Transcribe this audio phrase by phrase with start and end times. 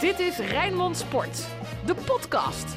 [0.00, 1.46] Dit is Rijnmond Sport,
[1.86, 2.76] de podcast.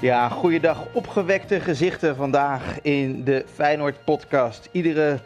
[0.00, 0.86] Ja, goeiedag.
[0.92, 4.68] Opgewekte gezichten vandaag in de Feyenoord podcast.
[4.72, 5.20] Iedere,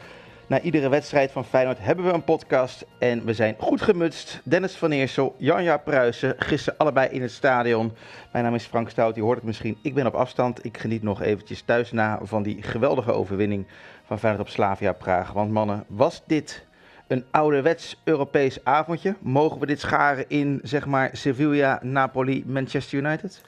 [0.46, 4.40] na iedere wedstrijd van Feyenoord hebben we een podcast en we zijn goed gemutst.
[4.44, 7.92] Dennis van Eersel, Janja Pruisen, gisteren allebei in het stadion.
[8.32, 9.78] Mijn naam is Frank Stout, je hoort het misschien.
[9.82, 10.64] Ik ben op afstand.
[10.64, 13.66] Ik geniet nog eventjes thuis na van die geweldige overwinning
[14.04, 15.32] van Feyenoord op Slavia Praag.
[15.32, 16.64] Want mannen, was dit
[17.06, 19.14] een ouderwets Europees avondje?
[19.20, 23.42] Mogen we dit scharen in, zeg maar, Sevilla, Napoli, Manchester United?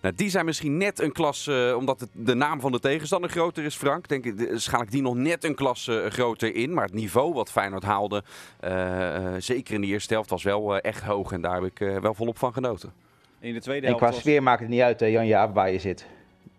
[0.00, 3.30] Nou, die zijn misschien net een klas, uh, omdat het, de naam van de tegenstander
[3.30, 4.08] groter is, Frank.
[4.08, 6.74] Denk ik, schaal ik die nog net een klas uh, groter in.
[6.74, 8.22] Maar het niveau wat Feyenoord haalde,
[8.64, 11.32] uh, zeker in de eerste helft, was wel echt hoog.
[11.32, 12.92] En daar heb ik wel volop van genoten.
[13.40, 14.00] In de tweede helft.
[14.02, 14.24] En qua was...
[14.24, 16.06] sfeer maakt het niet uit, Jan Jaap, waar je zit.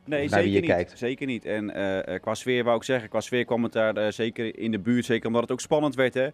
[0.07, 0.65] Nee, zeker niet.
[0.65, 0.97] Kijkt.
[0.97, 1.45] Zeker niet.
[1.45, 1.71] En
[2.21, 5.05] qua sfeer wou ik zeggen, qua sfeer kwam het daar zeker in de buurt.
[5.05, 6.13] Zeker omdat het ook spannend werd.
[6.13, 6.27] Hè?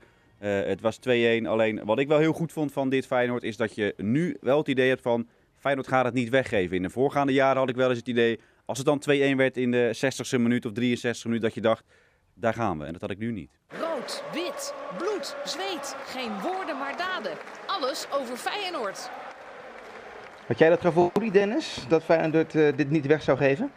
[0.48, 1.02] het was 2-1.
[1.46, 4.58] Alleen wat ik wel heel goed vond van dit Feyenoord is dat je nu wel
[4.58, 6.76] het idee hebt van Feyenoord gaat het niet weggeven.
[6.76, 9.02] In de voorgaande jaren had ik wel eens het idee, als het dan
[9.34, 11.84] 2-1 werd in de 60ste minuut of 63 minuut, dat je dacht,
[12.34, 12.86] daar gaan we.
[12.86, 13.52] En dat had ik nu niet.
[13.68, 15.96] Rood, wit, bloed, zweet.
[16.06, 17.38] Geen woorden maar daden.
[17.66, 19.10] Alles over Feyenoord.
[20.48, 23.72] Had jij dat gevoel, Dennis, dat Feyenoord uh, dit niet weg zou geven?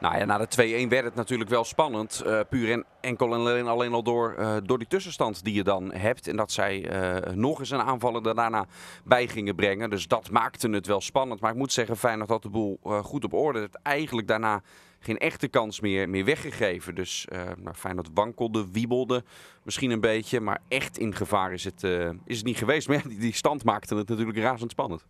[0.00, 2.22] Nou ja, na de 2-1 werd het natuurlijk wel spannend.
[2.26, 5.62] Uh, puur en enkel en alleen, alleen al door, uh, door die tussenstand die je
[5.62, 6.28] dan hebt.
[6.28, 6.90] En dat zij
[7.34, 8.66] nog eens een aanvaller er daarna
[9.04, 9.90] bij gingen brengen.
[9.90, 11.40] Dus dat maakte het wel spannend.
[11.40, 13.60] Maar ik moet zeggen, Feyenoord had de boel goed op orde.
[13.60, 14.62] Het eigenlijk daarna
[14.98, 16.94] geen echte kans meer, meer weggegeven.
[16.94, 17.26] Dus
[17.62, 19.24] nou, Feyenoord wankelde, wiebelde
[19.62, 20.40] misschien een beetje.
[20.40, 21.82] Maar echt in gevaar is het,
[22.24, 22.88] is het niet geweest.
[22.88, 25.04] Maar die, die stand maakte het natuurlijk razend spannend.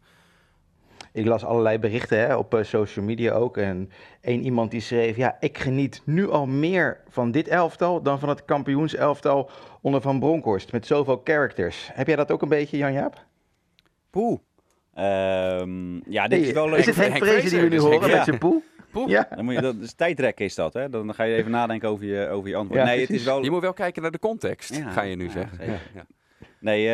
[1.13, 3.57] Ik las allerlei berichten hè, op uh, social media ook.
[3.57, 8.19] En één iemand die schreef: Ja, ik geniet nu al meer van dit elftal dan
[8.19, 10.73] van het kampioenselftal onder Van Bronckhorst.
[10.73, 11.91] Met zoveel characters.
[11.93, 13.25] Heb jij dat ook een beetje, Jan-Jaap?
[14.11, 14.39] Poeh.
[14.99, 16.79] Um, ja, dit hey, is wel leuk.
[16.79, 18.17] Is het Henk Vrezen die we nu horen ja.
[18.17, 18.63] met zijn poe?
[18.93, 19.09] Poeh.
[19.09, 19.29] Ja.
[19.35, 20.89] Dan moet je, dat is tijdrekken is dat, hè?
[20.89, 22.81] Dan ga je even nadenken over je, over je antwoord.
[22.81, 23.43] Ja, nee, het is wel...
[23.43, 25.59] Je moet wel kijken naar de context, ja, ga je nu zeggen.
[26.63, 26.89] Nee,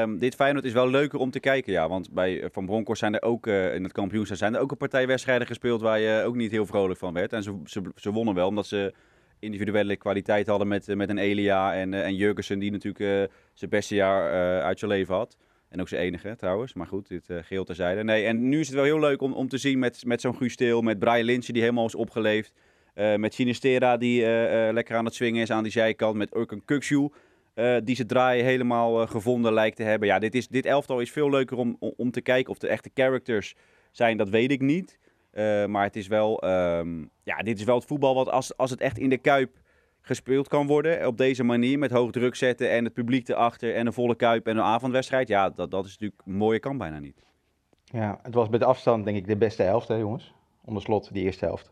[0.00, 1.88] um, dit Feyenoord is wel leuker om te kijken, ja.
[1.88, 4.76] Want bij Van Bronckhorst zijn er ook, uh, in het kampioenschap zijn er ook een
[4.76, 7.32] partij wedstrijden gespeeld waar je ook niet heel vrolijk van werd.
[7.32, 8.94] En ze, ze, ze wonnen wel, omdat ze
[9.38, 14.30] individuele kwaliteit hadden met, met een Elia en, en Jurgensen, die natuurlijk zijn beste jaar
[14.62, 15.36] uit zijn leven had.
[15.68, 18.04] En ook zijn enige trouwens, maar goed, dit geheel terzijde.
[18.04, 20.36] Nee, en nu is het wel heel leuk om, om te zien met, met zo'n
[20.36, 22.52] Guus Steel, met Brian Lynch die helemaal is opgeleefd.
[23.16, 24.22] met Sinistera die
[24.72, 27.08] lekker aan het swingen is aan die zijkant, met Urken Kukshu.
[27.54, 30.08] Uh, die ze draaien helemaal uh, gevonden lijkt te hebben.
[30.08, 32.90] Ja, dit, is, dit elftal is veel leuker om, om te kijken of de echte
[32.94, 33.54] characters
[33.90, 34.98] zijn, dat weet ik niet.
[35.32, 38.70] Uh, maar het is wel, um, ja, dit is wel het voetbal wat als, als
[38.70, 39.58] het echt in de Kuip
[40.00, 43.86] gespeeld kan worden, op deze manier, met hoog druk zetten en het publiek erachter en
[43.86, 45.28] een volle Kuip en een avondwedstrijd.
[45.28, 47.24] Ja, dat, dat is natuurlijk mooie kan bijna niet.
[47.84, 50.34] Ja, het was met afstand denk ik de beste helft, hè jongens?
[50.64, 51.70] Onder slot, die eerste helft.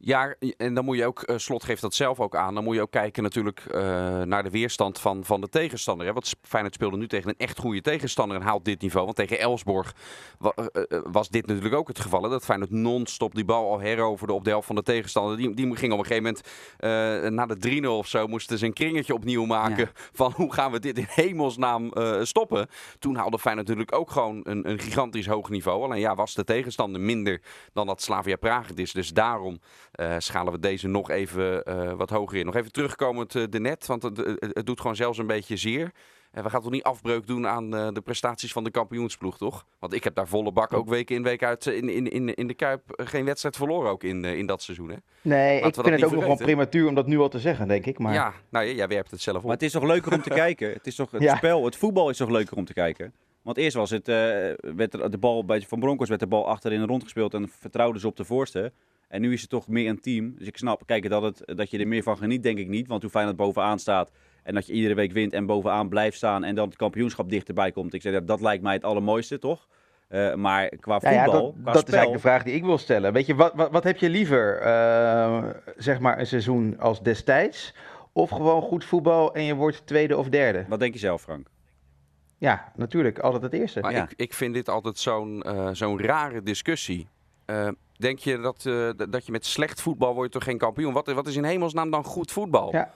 [0.00, 2.74] Ja, en dan moet je ook, uh, Slot geeft dat zelf ook aan, dan moet
[2.74, 3.80] je ook kijken natuurlijk uh,
[4.22, 6.06] naar de weerstand van, van de tegenstander.
[6.06, 6.12] Hè?
[6.12, 9.04] Want Feyenoord speelde nu tegen een echt goede tegenstander en haalt dit niveau.
[9.04, 9.94] Want tegen Elsborg
[10.38, 12.22] wa uh, was dit natuurlijk ook het geval.
[12.22, 12.28] Hè?
[12.28, 15.36] Dat Feyenoord non-stop die bal al heroverde op de helft van de tegenstander.
[15.36, 16.40] Die, die ging op een gegeven
[16.80, 19.84] moment, na de 3-0 of zo, moesten ze een kringetje opnieuw maken.
[19.84, 19.90] Ja.
[20.12, 21.92] Van hoe gaan we dit in hemelsnaam
[22.22, 22.68] stoppen.
[22.98, 25.84] Toen haalde Feyenoord natuurlijk ook gewoon een, een gigantisch hoog niveau.
[25.84, 27.40] Alleen ja, was de tegenstander minder
[27.72, 28.92] dan dat Slavia Praag het is.
[28.92, 29.60] Dus daarom...
[29.94, 32.46] Uh, schalen we deze nog even uh, wat hoger in.
[32.46, 35.90] Nog even terugkomend uh, de net, want het, het, doet gewoon zelfs een beetje zeer.
[36.30, 39.66] En we gaan toch niet afbreuk doen aan de prestaties van de kampioensploeg, toch?
[39.78, 42.46] Want ik heb daar volle bak ook week in, week uit in, in, in, in
[42.46, 44.96] de Kuip geen wedstrijd verloren ook in, in dat seizoen, hè?
[45.22, 47.68] Nee, Laten ik vind het ook nog wel prematuur om dat nu al te zeggen,
[47.68, 47.98] denk ik.
[47.98, 48.14] Maar...
[48.14, 49.42] Ja, nou ja, jij werpt het zelf op.
[49.42, 50.72] Maar het is toch leuker om te kijken?
[50.72, 51.36] Het is toch het ja.
[51.36, 53.12] spel, het voetbal is toch leuker om te kijken?
[53.42, 56.86] Want eerst was het, werd er, de bal bij Van Broncos werd de bal achterin
[56.86, 58.72] rondgespeeld en vertrouwden ze op de voorste.
[59.08, 60.34] En nu is het toch meer een team.
[60.38, 62.88] Dus ik snap, kijk, dat, het, dat je er meer van geniet, denk ik niet.
[62.88, 64.10] Want hoe fijn dat bovenaan staat.
[64.42, 66.44] En dat je iedere week wint en bovenaan blijft staan.
[66.44, 67.94] En dan het kampioenschap dichterbij komt.
[67.94, 69.68] Ik zeg, dat, dat lijkt mij het allermooiste, toch?
[70.08, 71.88] Uh, maar qua voetbal, ja, ja, dat, qua dat spel...
[71.88, 73.12] is eigenlijk de vraag die ik wil stellen.
[73.12, 74.66] Weet je, wat, wat, wat heb je liever?
[74.66, 75.44] Uh,
[75.76, 77.74] zeg maar een seizoen als destijds?
[78.12, 80.64] Of gewoon goed voetbal en je wordt tweede of derde?
[80.68, 81.48] Wat denk je zelf, Frank?
[82.38, 83.18] Ja, natuurlijk.
[83.18, 83.80] Altijd het eerste.
[83.80, 84.02] Maar ja.
[84.02, 87.08] ik, ik vind dit altijd zo'n uh, zo'n rare discussie.
[87.98, 90.92] Denk je dat, uh, dat je met slecht voetbal wordt toch geen kampioen?
[90.92, 92.72] Wat, wat is in hemelsnaam dan goed voetbal?
[92.72, 92.90] Ja.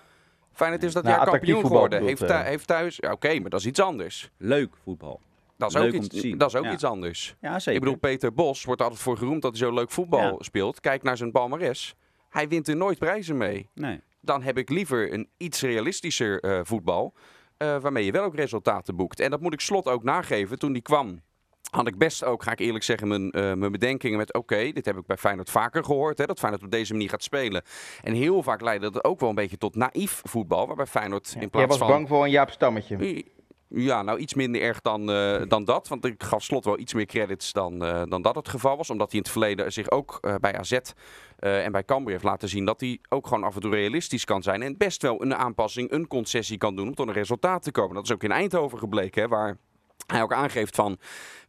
[0.52, 2.04] Fijn het is dat nou, jij kampioen geworden.
[2.04, 2.96] Heeft, uh, heeft thuis...
[2.96, 4.30] Ja, Oké, okay, maar dat is iets anders.
[4.36, 5.20] Leuk voetbal.
[5.56, 6.72] Dat is leuk ook, iets, dat is ook ja.
[6.72, 7.36] iets anders.
[7.40, 7.72] Ja, zeker.
[7.72, 10.34] Ik bedoel, Peter Bos wordt altijd voor geroemd dat hij zo leuk voetbal ja.
[10.38, 10.80] speelt.
[10.80, 11.94] Kijk naar zijn palmares.
[12.28, 13.68] Hij wint er nooit prijzen mee.
[13.74, 14.00] Nee.
[14.20, 17.14] Dan heb ik liever een iets realistischer uh, voetbal.
[17.56, 19.20] eh, waarmee je wel ook resultaten boekt.
[19.20, 20.58] En dat moet ik slot ook nageven.
[20.58, 21.20] Toen die kwam,
[21.74, 24.34] had ik best ook, ga ik eerlijk zeggen, mijn, eh, mijn bedenkingen met...
[24.34, 27.22] oké, dit heb ik bij Feyenoord vaker gehoord, hè, dat Feyenoord op deze manier gaat
[27.22, 27.62] spelen.
[28.02, 31.40] En heel vaak leidde dat ook wel een beetje tot naïef voetbal, waarbij Feyenoord in
[31.40, 31.86] Jij plaats was van...
[31.86, 33.24] bang voor een Jaap Stammetje.
[33.74, 35.88] Ja, nou iets minder erg dan, eh, dan dat.
[35.88, 38.90] Want ik gaf slot wel iets meer credits dan, eh, dan dat het geval was.
[38.90, 42.24] Omdat hij in het verleden zich ook eh, bij AZ eh, en bij Cambuur heeft
[42.24, 44.62] laten zien dat hij ook gewoon af en toe realistisch kan zijn.
[44.62, 47.94] En best wel een aanpassing, een concessie kan doen om tot een resultaat te komen.
[47.94, 49.58] Dat is ook in Eindhoven gebleken, hè, waar
[50.06, 50.98] hij ook aangeeft van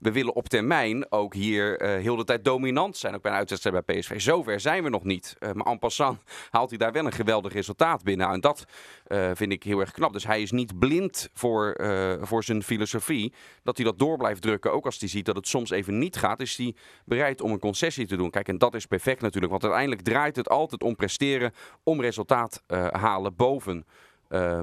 [0.04, 3.16] we willen op termijn ook hier eh, heel de tijd dominant zijn.
[3.16, 4.22] Ook bij een bij PSV.
[4.22, 5.36] Zover zijn we nog niet.
[5.40, 8.30] Eh, maar en passant haalt hij daar wel een geweldig resultaat binnen.
[8.30, 8.66] En dat
[9.06, 10.14] eh, vind ik heel erg knap.
[10.14, 11.78] Dus hij is niet blind voor,
[12.22, 13.34] voor zijn filosofie.
[13.64, 14.74] Dat hij dat door blijft drukken.
[14.74, 16.40] Ook als hij ziet dat het soms even niet gaat.
[16.40, 18.30] Is hij bereid om een concessie te doen.
[18.30, 19.52] Kijk, en dat is perfect natuurlijk.
[19.52, 21.54] Want uiteindelijk draait het altijd om presteren.
[21.84, 23.86] Om resultaat halen boven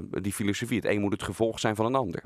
[0.09, 0.77] die filosofie.
[0.77, 2.23] Het een moet het gevolg zijn van een ander.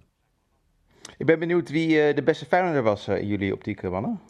[1.17, 4.21] Ik ben benieuwd wie eh, de beste Feyenoorder was eh, in jullie optiek, eh, mannen.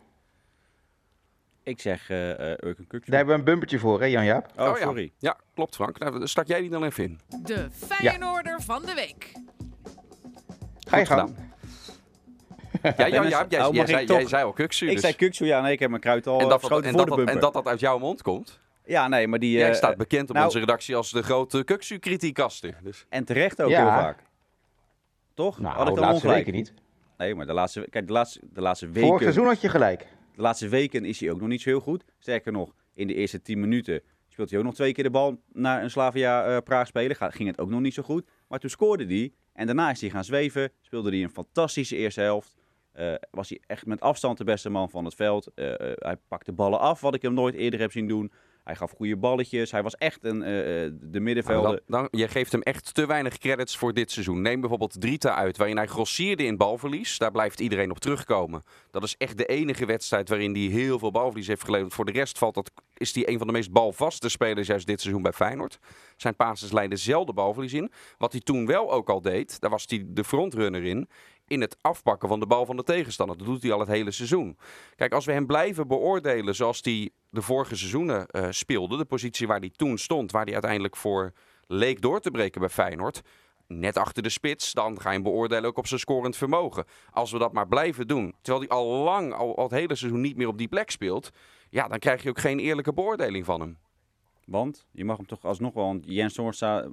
[1.64, 3.10] Ik zeg eh eh Urken Kuksu.
[3.10, 4.52] Daar hebben we een bumpertje voor, hè Jan-Jaap?
[4.58, 4.84] Oh, ja.
[4.84, 5.12] sorry.
[5.18, 6.00] Ja, klopt Frank.
[6.00, 7.20] Nou, stak jij die dan even in.
[7.44, 9.32] De Feyenoorder van de week.
[10.88, 11.36] Ga je Goed gang.
[12.82, 14.86] Ja, ja, Dennis, ja, jij, jij mag zei, toch- jij zei al Kuksu.
[14.86, 16.92] Ik dus- zei Kuksu, ja, nee, ik heb mijn kruid al en dat, verschoten en,
[16.92, 17.36] voor dat, de dat, bumper.
[17.36, 18.60] en dat dat uit jouw mond komt.
[18.86, 19.58] Ja, nee, maar die...
[19.58, 22.78] jij staat bekend op nou- onze redactie als de grote Kuksu-criticaster.
[22.84, 23.06] Dus.
[23.10, 23.78] En terecht ook Ja.
[23.80, 24.20] heel vaak.
[25.36, 25.60] Toch?
[25.60, 26.46] Nou, Had ik dan laatste ongelijk?
[26.46, 26.74] weken niet.
[27.18, 29.20] Nee, maar de laatste, kijk, de laatste, de laatste Vorig weken...
[29.20, 30.08] seizoen had je gelijk.
[30.36, 32.04] De laatste weken is hij ook nog niet zo heel goed.
[32.20, 35.42] Sterker nog, in de eerste 10 minuten speelt hij ook nog twee keer de bal
[35.54, 37.16] naar een Slavia eh, Praag spelen.
[37.16, 38.28] Ga- Ging het ook nog niet zo goed.
[38.48, 39.32] Maar toen scoorde hij.
[39.54, 40.72] En daarna is hij gaan zweven.
[40.82, 42.56] Speelde hij een fantastische eerste helft.
[42.92, 45.52] Eh, was hij echt met afstand de beste man van het veld.
[45.56, 45.66] Eh,
[45.96, 48.32] hij pakte ballen af, wat ik hem nooit eerder heb zien doen.
[48.66, 49.72] Hij gaf goede balletjes.
[49.72, 51.82] Hij was echt een, eh, eh, de middenvelder.
[51.88, 54.42] Dan, je geeft hem echt te weinig credits voor dit seizoen.
[54.42, 57.18] Neem bijvoorbeeld Drita uit, waarin hij grossierde in balverlies.
[57.18, 58.64] Daar blijft iedereen op terugkomen.
[58.92, 61.94] Dat is echt de enige wedstrijd waarin hij heel veel balverlies heeft geleverd.
[61.94, 65.02] Voor de rest valt dat, is hij een van de meest balvaste spelers juist dit
[65.02, 65.80] seizoen bij Feyenoord.
[66.16, 67.92] Zijn passes leiden zelden balverlies in.
[68.18, 71.08] Wat hij toen wel ook al deed, daar was hij de frontrunner in
[71.48, 73.38] in het afpakken van de bal van de tegenstander.
[73.38, 74.58] Dat doet hij al het hele seizoen.
[74.96, 79.48] Kijk, als we hem blijven beoordelen zoals hij de vorige seizoenen eh, speelde, de positie
[79.48, 81.34] waar hij toen stond, waar hij uiteindelijk voor
[81.68, 83.22] leek door te breken bij Feyenoord,
[83.68, 86.86] net achter de spits, dan ga je hem beoordelen ook op zijn scorend vermogen.
[87.12, 90.22] Als we dat maar blijven doen, terwijl hij al lang, al, al het hele seizoen
[90.22, 91.30] niet meer op die plek speelt,
[91.70, 93.78] ja, dan krijg je ook geen eerlijke beoordeling van hem.
[94.46, 95.86] Want je mag hem toch alsnog wel...
[95.86, 96.88] Want Jens Noordstra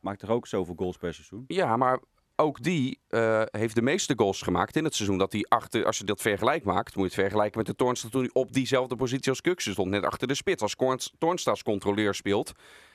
[0.00, 1.44] maakt toch ook zoveel goals per seizoen?
[1.46, 2.00] Ja, maar
[2.36, 5.18] ook die eh, heeft de meeste goals gemaakt in het seizoen.
[5.18, 8.08] Dat hij achter, als je dat vergelijk maakt, moet je het vergelijken met de Toornstra
[8.08, 9.90] toen hij op diezelfde positie als Kuksen stond.
[9.90, 10.62] Net achter de spits.
[10.62, 10.76] Als
[11.18, 12.52] Toornstra als controleur speelt,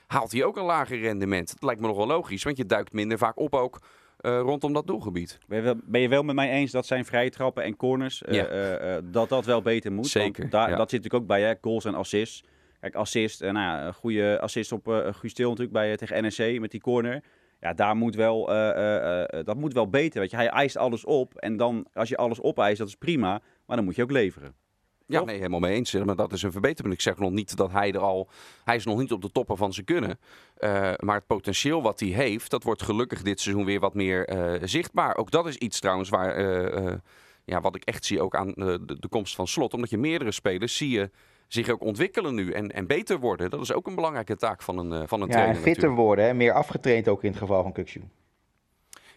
[0.07, 1.47] haalt hij ook een lager rendement.
[1.49, 3.79] Dat lijkt me nog wel logisch, want je duikt minder vaak op ook
[4.17, 5.37] eh, rondom dat doelgebied.
[5.47, 8.23] Ben je, wel, ben je wel met mij eens dat zijn vrije trappen en corners,
[8.23, 9.01] eh, Ja.
[9.03, 10.07] dat dat wel beter moet?
[10.07, 10.75] Zeker, daar, ja.
[10.75, 12.43] Dat zit natuurlijk ook bij, hè, goals en assists.
[12.79, 16.71] Kijk, assist, nou ja, een goede assist op Guus Til natuurlijk bij, tegen NEC met
[16.71, 17.23] die corner.
[17.59, 20.19] Ja, daar moet wel, eh, eh, eh, dat moet wel beter.
[20.19, 20.35] Weet je.
[20.35, 23.41] Hij eist alles op en dan, als je alles opeist, dat is prima.
[23.65, 24.55] Maar dan moet je ook leveren.
[25.05, 25.93] Ja, nee, helemaal mee eens.
[25.93, 26.93] Maar dat is een verbetering.
[26.93, 28.29] Ik zeg nog niet dat hij er al...
[28.63, 30.19] Hij is nog niet op de toppen van zijn kunnen.
[30.99, 35.17] Maar het potentieel wat hij heeft, dat wordt gelukkig dit seizoen weer wat meer zichtbaar.
[35.17, 36.41] Ook dat is iets trouwens waar...
[37.43, 39.73] ja, wat ik echt zie ook aan de, de komst van Slot.
[39.73, 41.09] Omdat je meerdere spelers zie je
[41.47, 43.49] zich ook ontwikkelen nu en, en beter worden.
[43.49, 45.73] Dat is ook een belangrijke taak van een, eh, van een Ja, trainer en fitter
[45.83, 46.01] natuurlijk.
[46.07, 46.33] worden, hè?
[46.33, 48.01] meer afgetraind ook in het geval van Kukshu.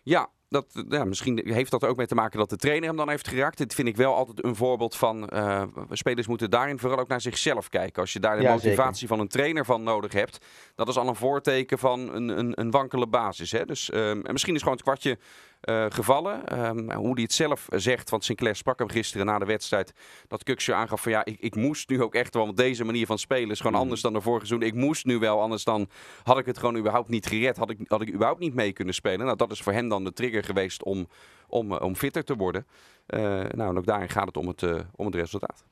[0.02, 2.96] Ja, dat, ja, misschien heeft dat er ook mee te maken dat de trainer hem
[2.96, 3.58] dan heeft geraakt.
[3.58, 5.28] Dit vind ik wel altijd een voorbeeld van...
[5.28, 8.02] eh, spelers moeten daarin vooral ook naar zichzelf kijken.
[8.02, 10.44] Als je daar de Ja, motivatie van een trainer van nodig hebt...
[10.74, 13.52] dat is al een voorteken van een, een, een wankele basis.
[13.52, 13.64] Hè?
[13.64, 15.18] Dus, ehm, en misschien is gewoon het kwartje
[15.60, 16.46] eh, gevallen.
[16.46, 19.92] Ehm, hoe hij het zelf zegt, want Sinclair sprak hem gisteren na de wedstrijd...
[20.28, 22.44] dat Kuksje aangaf van ja, ik, ik moest nu ook echt wel...
[22.44, 23.82] want deze manier van spelen is gewoon Mhm.
[23.82, 24.68] anders dan de vorige seizoen.
[24.68, 25.88] Ik moest nu wel, anders dan
[26.22, 27.56] had ik het gewoon überhaupt niet gered.
[27.56, 29.24] Had ik, had ik überhaupt niet mee kunnen spelen.
[29.26, 31.08] Nou, dat is voor hem dan de trigger geweest om,
[31.48, 32.66] om, eh, om fitter te worden.
[33.06, 34.62] Eh, nou, en ook daarin gaat het om het,
[34.96, 35.64] om het resultaat.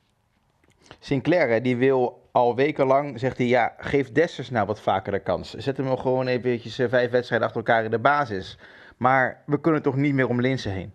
[0.99, 5.19] Sinclair, hè, die wil al wekenlang, zegt hij, ja, geef Dessers nou wat vaker de
[5.19, 5.53] kans.
[5.53, 8.57] Zet hem gewoon eventjes vijf wedstrijden achter elkaar in de basis.
[8.99, 10.93] Maar we kunnen toch niet meer om Linsen heen.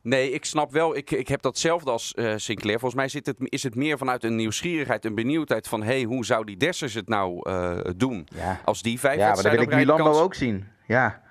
[0.00, 0.96] Nee, ik snap wel.
[0.96, 2.78] Ik, ik heb datzelfde als eh, Sinclair.
[2.78, 5.82] Volgens mij zit het, is het meer vanuit een nieuwsgierigheid, een benieuwdheid van...
[5.82, 8.28] hey, hoe zou die Dessers het nou eh, doen?
[8.34, 10.66] Ja, Als die vijf ja maar dat wil ik Milambo kans- ook zien.
[10.86, 11.22] Ja,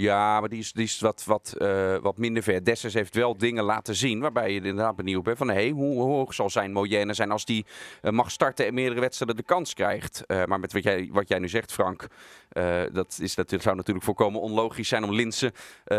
[0.00, 2.64] Ja, maar die is, die is wat, wat, uh, wat minder ver.
[2.64, 6.34] Dessers heeft wel dingen laten zien waarbij je inderdaad benieuwd bent van hey, hoe, hoog
[6.34, 7.66] zal zijn Moyenne zijn als die
[8.02, 10.24] uh, mag starten en meerdere wedstrijden de kans krijgt.
[10.26, 12.06] Uh, maar met wat jij, wat jij nu zegt, Frank,
[12.92, 15.52] dat, is, dat zou natuurlijk voorkomen onlogisch zijn om Linsen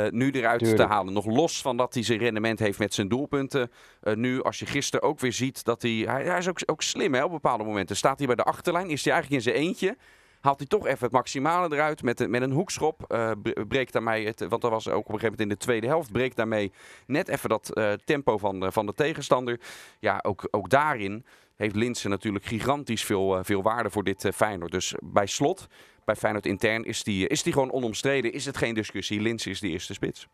[0.09, 0.81] nu eruit Tuurlijk.
[0.81, 1.13] te halen.
[1.13, 3.71] Nog los van dat hij zijn rendement heeft met zijn doelpunten.
[4.13, 7.13] nu, als je gisteren ook weer ziet dat hij, hij, hij is ook, ook slim
[7.13, 7.95] hè, op bepaalde momenten.
[7.95, 9.97] Staat hij bij de achterlijn, is hij eigenlijk in zijn eentje
[10.39, 13.05] haalt hij toch even het maximale eruit met, met een hoekschop.
[13.07, 13.31] Uh,
[13.67, 16.11] breekt daarmee, het, want dat was ook op een gegeven moment in de tweede helft,
[16.11, 16.71] breekt daarmee
[17.05, 19.59] net even dat uh, tempo van, van de tegenstander.
[19.99, 24.71] Ja, ook, ook daarin heeft Linsen natuurlijk gigantisch veel, uh, veel waarde voor dit Feyenoord.
[24.71, 25.67] Dus bij slot,
[26.05, 28.33] bij Feyenoord intern, is die, is die gewoon onomstreden.
[28.33, 29.21] Is het geen discussie.
[29.21, 30.27] Linsen is de eerste spits.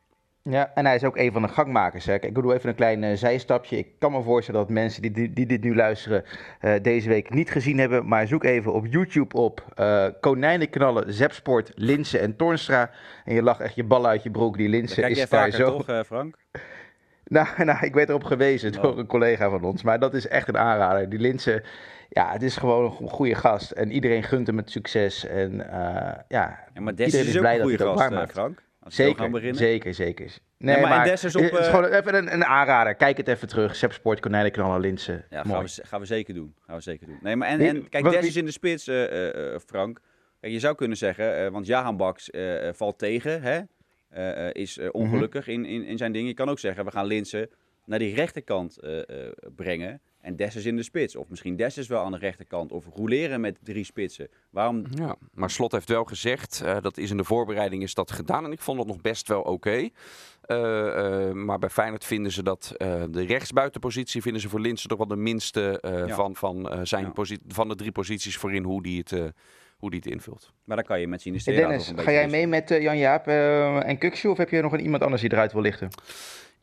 [0.50, 2.06] Ja, en hij is ook een van de gangmakers.
[2.06, 2.14] Hè.
[2.14, 3.78] Ik doe even een klein uh, zijstapje.
[3.78, 6.24] Ik kan me voorstellen dat mensen die, die, die dit nu luisteren
[6.62, 8.08] uh, deze week niet gezien hebben.
[8.08, 12.92] Maar zoek even op YouTube op uh, Konijnenknallen, Zepsport, Linsen en Tornstra.
[13.24, 14.58] En je lacht echt je bal uit je broek.
[14.58, 15.78] Die Linsen kijk is daar zo...
[15.78, 16.36] toch, Frank?
[17.28, 18.82] Nou, nou, ik werd erop gewezen oh.
[18.82, 19.84] door een collega van ons.
[19.84, 21.10] Maar dat is echt een aanrader.
[21.10, 21.64] Die Linsen,
[22.10, 23.72] ja, het is gewoon een goede gast.
[23.72, 25.25] En iedereen gunt hem het succes.
[25.25, 26.25] En ja,
[26.74, 28.64] ja maar iedereen is, blij dat hij het Frank.
[28.88, 30.38] Zeker, zeker, zeker.
[30.58, 32.96] Nee, maar, maar is op, het is gewoon even een, een, aanrader.
[32.96, 33.75] Kijk het even terug.
[33.75, 35.25] Sepsport, Konijnenknallen, Linsen.
[35.30, 36.56] Ja, gaan we, gaan we, zeker doen.
[36.60, 37.18] Gaan we zeker doen.
[37.22, 40.00] Nee, maar en, en kijk, Des is in de spits, uh, uh, Frank.
[40.39, 42.30] Kijk, je zou kunnen zeggen, want Jahan Baks
[42.72, 43.62] valt tegen, hè?
[44.51, 45.63] is ongelukkig mm -hmm.
[45.63, 46.27] in, in, in zijn dingen.
[46.27, 47.50] Je kan ook zeggen, we gaan Linsen
[47.86, 48.80] naar die rechterkant
[49.56, 50.01] brengen.
[50.25, 51.15] En Dessers in de spits.
[51.15, 52.72] Of misschien Dessers wel aan de rechterkant.
[52.72, 54.27] Of roleren met drie spitsen.
[54.50, 54.84] Waarom...
[54.89, 58.46] Ja, maar Slot heeft wel gezegd, uh, dat is in de voorbereiding is dat gedaan.
[58.46, 59.50] En ik vond het nog best wel oké.
[59.50, 59.91] Okay.
[60.48, 62.74] Uh, uh, maar bij Feyenoord vinden ze dat
[63.10, 66.15] de rechtsbuitenpositie vinden ze voor Linsen toch wel de minste ja.
[66.15, 67.38] van, van, zijn ja.
[67.48, 69.34] van de drie posities voorin hoe die het
[69.77, 70.53] hoe die het invult.
[70.63, 71.39] Maar dan kan je met zien.
[71.44, 74.74] Hey Dennis, ga jij mee met uh, Jan-Jaap uh, en Kuksje of heb je nog
[74.74, 75.89] een iemand anders die eruit wil lichten?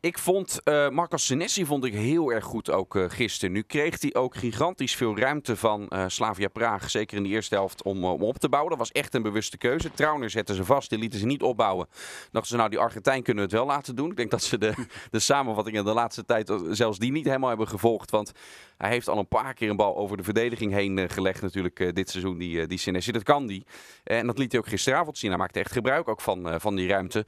[0.03, 3.53] Ik vond uh, Marcos Senesi vond ik heel erg goed ook uh, gisteren.
[3.53, 6.89] Nu kreeg hij ook gigantisch veel ruimte van uh, Slavia Praag.
[6.89, 8.69] Zeker in de eerste helft om, om op te bouwen.
[8.69, 9.91] Dat was echt een bewuste keuze.
[9.91, 10.89] Trauner zetten ze vast.
[10.89, 11.87] Die lieten ze niet opbouwen.
[12.31, 14.09] Dachten ze nou die Argentijn kunnen het wel laten doen.
[14.09, 14.73] Ik denk dat ze de,
[15.11, 18.11] de samenvattingen de laatste tijd zelfs die niet helemaal hebben gevolgd.
[18.11, 18.31] Want
[18.77, 22.09] hij heeft al een paar keer een bal over de verdediging heen gelegd natuurlijk dit
[22.09, 22.37] seizoen.
[22.37, 23.11] Die, die.
[23.11, 23.65] Dat kan die.
[24.03, 25.29] en dat liet hij ook gisteravond zien.
[25.29, 27.25] Hij maakte echt gebruik ook van, van die ruimte.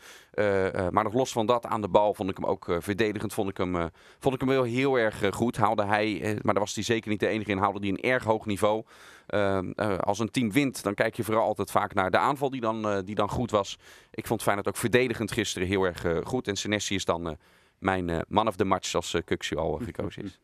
[0.89, 3.49] Maar nog los van dat aan de bal vond ik hem ook uh, verdedigend vond
[3.49, 3.89] ik hem,
[4.19, 5.57] vond ik hem wel heel erg goed.
[5.57, 8.23] Haalde hij, maar daar was hij zeker niet de enige in, haalde hij een erg
[8.23, 8.83] hoog niveau.
[9.27, 12.61] Ehm, als een team wint, dan kijk je vooral altijd vaak naar de aanval die
[12.61, 13.77] dan, die dan goed was.
[14.11, 16.47] Ik vond Feyenoord ook verdedigend gisteren heel erg goed.
[16.47, 17.37] En Senesi is dan
[17.79, 20.39] mijn man of the match als uh, al gekozen is.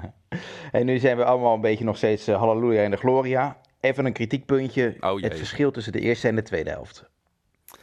[0.72, 3.60] en nu zijn we allemaal een beetje nog steeds halleluja in de gloria.
[3.80, 4.96] Even een kritiekpuntje.
[5.00, 7.04] Oh, het verschil tussen de eerste en de tweede helft.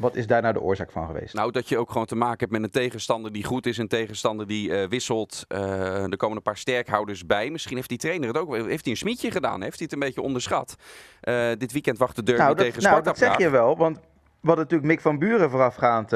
[0.02, 1.34] Wat is daar nou de oorzaak van geweest?
[1.34, 3.78] Nou, dat je ook gewoon te maken hebt met een tegenstander die goed is.
[3.78, 5.46] Een tegenstander die uh, wisselt.
[5.50, 7.50] Uh, er komen een paar sterkhouders bij.
[7.50, 8.56] Misschien heeft die trainer het ook.
[8.56, 9.62] Heeft hij een smietje gedaan?
[9.62, 10.76] Heeft hij het een beetje onderschat?
[11.24, 12.90] Uh, dit weekend wacht de deur nou, tegen Sparta.
[12.90, 13.78] Nou, dat zeg je wel.
[13.78, 16.12] Want we hadden natuurlijk Mick van Buren voorafgaand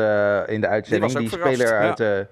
[0.48, 1.12] in de uitzending.
[1.12, 1.98] Die, die speler uit...
[1.98, 2.28] Ja.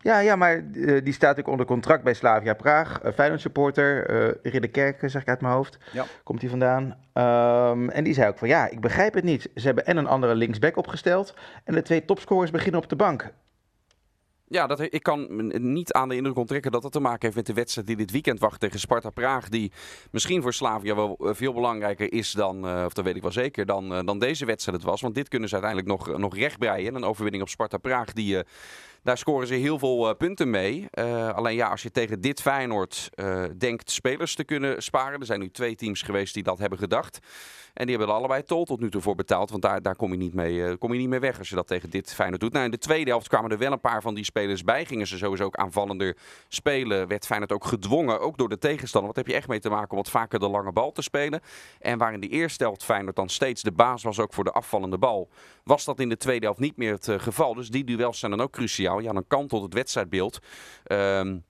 [0.00, 3.04] Ja, ja maar uh, die staat ook onder contract bij Slavia Praag.
[3.04, 5.78] Uh, Feyenoord supporter, uh, Ridderkerk zeg ik uit mijn hoofd.
[5.92, 6.04] Ja.
[6.22, 6.82] Komt hij vandaan.
[6.82, 9.50] Um, en die zei ook van ja, ik begrijp het niet.
[9.54, 11.34] Ze hebben en een andere linksback opgesteld.
[11.64, 13.32] En de twee topscorers beginnen op de bank.
[14.50, 15.26] Ja, dat, ik kan
[15.72, 18.10] niet aan de indruk onttrekken dat dat te maken heeft met de wedstrijd die dit
[18.10, 19.48] weekend wacht tegen Sparta Praag.
[19.48, 19.72] Die
[20.10, 24.06] misschien voor Slavia wel veel belangrijker is dan, of dat weet ik wel zeker, dan,
[24.06, 25.00] dan deze wedstrijd het was.
[25.00, 26.94] Want dit kunnen ze uiteindelijk nog, nog rechtbreien.
[26.94, 28.38] Een overwinning op Sparta Praag die
[29.02, 30.86] daar scoren ze heel veel uh, punten mee.
[30.94, 35.20] Uh, alleen ja, als je tegen dit Feyenoord uh, denkt spelers te kunnen sparen.
[35.20, 37.18] Er zijn nu twee teams geweest die dat hebben gedacht.
[37.78, 39.50] En die hebben allebei tol tot nu toe voor betaald.
[39.50, 41.66] Want daar, daar kom, je niet mee, kom je niet mee weg als je dat
[41.66, 42.52] tegen dit Feyenoord doet.
[42.52, 44.84] Nou, in de tweede helft kwamen er wel een paar van die spelers bij.
[44.84, 46.16] Gingen ze sowieso ook aanvallender
[46.48, 47.08] spelen.
[47.08, 49.08] Werd Feyenoord ook gedwongen, ook door de tegenstander.
[49.08, 51.40] Wat heb je echt mee te maken om wat vaker de lange bal te spelen.
[51.80, 54.52] En waar in de eerste helft Feyenoord dan steeds de baas was ook voor de
[54.52, 55.28] afvallende bal.
[55.64, 57.54] Was dat in de tweede helft niet meer het geval.
[57.54, 60.38] Dus die duels zijn dan ook cruciaal ja, dan kantelt het wedstrijdbeeld.
[60.86, 61.44] Um,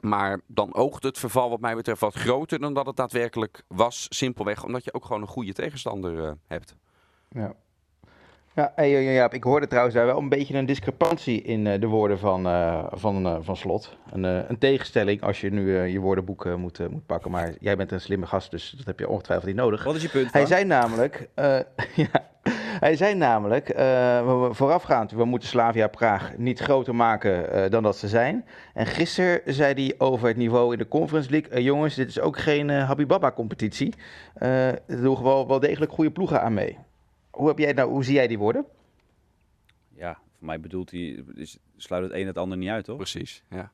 [0.00, 4.06] maar dan oogt het verval wat mij betreft wat groter dan dat het daadwerkelijk was.
[4.08, 6.76] Simpelweg omdat je ook gewoon een goede tegenstander uh, hebt.
[7.28, 7.52] Ja.
[8.54, 11.86] Ja, hey, ja, ik hoorde trouwens daar wel een beetje een discrepantie in uh, de
[11.86, 13.96] woorden van, uh, van, van Slot.
[14.10, 17.30] Een, een tegenstelling als je nu je woordenboek moet, moet pakken.
[17.30, 19.84] Maar jij bent een slimme gast, dus dat heb je ongetwijfeld niet nodig.
[19.84, 20.32] Wat is je punt?
[20.32, 21.28] Hij zei namelijk,
[21.94, 22.28] ja,
[22.80, 27.96] hij zei namelijk, uh, voorafgaand, we moeten Slavia Praag niet groter maken uh, dan dat
[27.96, 28.44] ze zijn.
[28.74, 32.20] En gisteren zei hij over het niveau in de Conference League, uh, jongens, dit is
[32.20, 33.94] ook geen Habibaba-competitie.
[34.34, 36.78] er doen gewoon wel degelijk goede ploegen aan mee.
[37.30, 38.64] Hoe, heb jij nou, hoe zie jij die woorden?
[40.00, 42.96] ja, voor mij bedoelt hij, is, sluit het een het ander niet uit, toch?
[42.96, 43.72] Precies, ja.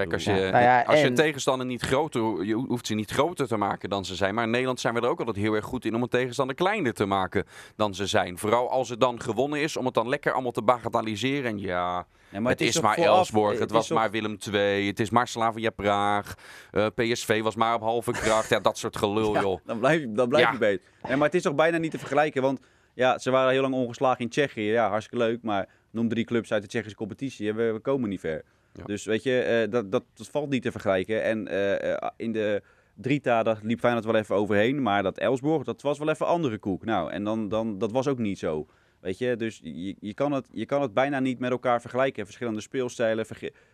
[0.00, 2.94] Kijk, als je, Ja, nou ja, als je en- tegenstander niet groter, je hoeft ze
[2.94, 4.34] niet groter te maken dan ze zijn.
[4.34, 6.56] Maar in Nederland zijn we er ook altijd heel erg goed in om een tegenstander
[6.56, 7.44] kleiner te maken
[7.76, 8.38] dan ze zijn.
[8.38, 11.50] Vooral als het dan gewonnen is, om het dan lekker allemaal te bagatelliseren.
[11.50, 15.10] En ja, Ja, het, is, maar vooraf- Elsborg, het, was maar Willem II, het is
[15.10, 16.34] maar Slavia Praag,
[16.70, 18.48] eh, PSV was maar op halve kracht.
[18.48, 19.60] Ja, dat soort gelul, Ja, joh.
[19.64, 20.52] dan blijf je, dan blijf Ja.
[20.52, 20.86] je beter.
[21.02, 22.60] Nee, maar het is toch bijna niet te vergelijken, want
[22.94, 24.62] ja, ze waren heel lang ongeslagen in Tsjechië.
[24.70, 28.44] Ja, hartstikke leuk, maar noem drie clubs uit de Tsjechische competitie we komen niet ver.
[28.72, 31.22] Dus weet je, eh, dat, dat, valt niet te vergelijken.
[31.22, 32.62] En eh, eh, in de
[32.94, 36.84] Drita, liep Feyenoord wel even overheen, maar dat Elsborg, dat was wel even andere koek.
[36.84, 38.66] Nou, en dan, dan, dat was ook niet zo.
[39.00, 42.24] Weet je, dus je, je, kan het, je kan het bijna niet met elkaar vergelijken.
[42.24, 43.26] Verschillende speelstijlen.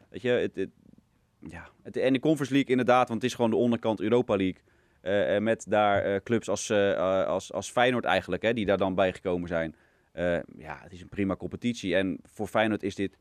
[0.09, 0.69] weet je, het,
[1.39, 1.69] ja.
[1.83, 4.63] Het, en de Conference League inderdaad, want het is gewoon de onderkant Europa League.
[5.41, 9.75] Met daar clubs als, als, als Feyenoord eigenlijk, hè, die daar dan bij gekomen zijn.
[10.59, 11.97] Ja, het is een prima competitie.
[11.97, 13.17] En voor Feyenoord is dit,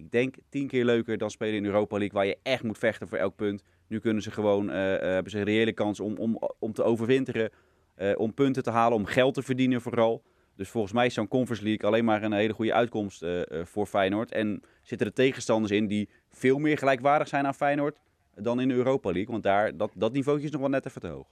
[0.00, 3.08] ik denk, tien keer leuker dan spelen in Europa League, waar je echt moet vechten
[3.08, 3.62] voor elk punt.
[3.86, 6.82] Nu kunnen ze gewoon, eh, eh, hebben ze een reële kans om, om, om te
[6.82, 7.50] overwinteren,
[7.94, 10.22] eh, om punten te halen, om geld te verdienen vooral.
[10.56, 13.24] Dus volgens mij is zo'n Conference League alleen maar een hele goede uitkomst
[13.62, 14.32] voor Feyenoord.
[14.32, 17.96] En zitten er tegenstanders in die veel meer gelijkwaardig zijn aan Feyenoord
[18.34, 19.30] dan in de Europa League.
[19.30, 21.26] Want daar, dat, dat niveautje is nog wel net even te hoog.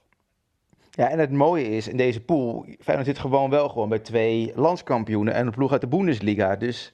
[0.91, 4.51] Ja, en het mooie is in deze pool, Feyenoord zit gewoon wel gewoon bij twee
[4.55, 6.55] landskampioenen en een ploeg uit de Bundesliga.
[6.55, 6.93] Dus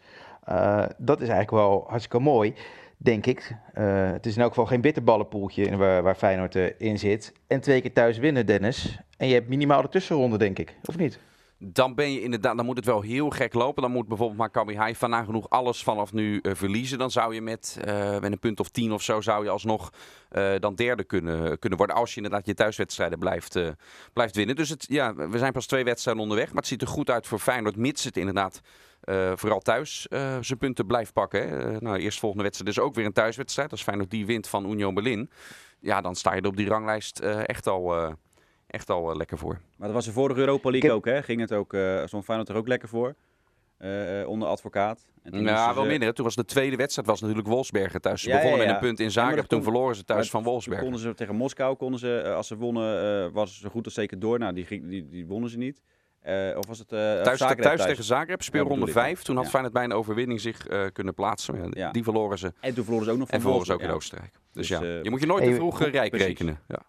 [0.98, 2.54] dat is eigenlijk wel hartstikke mooi,
[2.98, 3.56] denk ik.
[3.74, 7.34] Eh, het is in elk geval geen bitterballenpoeltje waar, waar Feyenoord eh, in zit.
[7.48, 9.00] En twee keer thuis winnen, Dennis.
[9.18, 10.76] En je hebt minimaal de tussenronde, denk ik.
[10.86, 11.20] Of niet?
[11.58, 13.82] Dan ben je inderdaad, dan moet het wel heel gek lopen.
[13.82, 16.98] Dan moet bijvoorbeeld Maccabi Haifa nagenoeg alles vanaf nu eh, verliezen.
[16.98, 19.92] Dan zou je met, eh, met een punt of tien of zo, zou je alsnog
[20.30, 21.96] eh, dan derde kunnen, kunnen worden.
[21.96, 23.68] Als je inderdaad je thuiswedstrijden blijft, eh,
[24.14, 24.56] blijft winnen.
[24.56, 26.48] Dus het, ja, we zijn pas twee wedstrijden onderweg.
[26.48, 28.62] Maar het ziet er goed uit voor Feyenoord, mits het inderdaad
[29.06, 31.50] eh, vooral thuis eh, zijn punten blijft pakken.
[31.50, 31.74] Hè.
[31.74, 33.72] Eh, nou, eerst volgende wedstrijd is ook weer een thuiswedstrijd.
[33.72, 35.30] Als Feyenoord die wint van Union Berlin.
[35.80, 38.12] Ja, dan sta je er op die ranglijst eh, echt al, eh,
[38.68, 39.60] echt al lekker voor.
[39.78, 41.24] Maar dat was de vorige Europa League ook, hè?
[41.24, 43.16] Ging het ook, eh stond Feyenoord er ook lekker voor.
[43.78, 45.06] eh, eh, onder advocaat.
[45.24, 46.14] En Ja, wel ze- minder.
[46.14, 48.22] Toen was de tweede wedstrijd was natuurlijk Wolfsberger thuis.
[48.22, 48.66] Ze Ja, begonnen ja.
[48.66, 49.46] met een punt in Zagreb.
[49.46, 50.84] toen kon- verloren ze thuis maar van Toen Wolfsberger.
[50.84, 54.20] konden ze tegen Moskou, konden ze, als ze wonnen, eh, was ze goed als zeker
[54.20, 54.40] door.
[54.40, 55.82] Nou, die, die, die wonnen ze niet.
[56.26, 58.92] Eh, of was het eh Thuis, Zagreb thuis tegen Zagreb, speelronde ja.
[58.92, 59.22] 5.
[59.22, 59.50] Toen had Ja.
[59.50, 61.72] Feyenoord bij een overwinning zich eh, kunnen plaatsen.
[61.72, 61.92] Ja.
[61.92, 62.54] Die verloren ze.
[62.60, 64.32] En toen verloren ze ook nog van En verloren ze ook in Oostenrijk.
[64.32, 66.28] Dus, Dus, ja, je moet je nooit te vroeg eh, rijk precies.
[66.28, 66.60] rekenen.
[66.68, 66.80] Ja.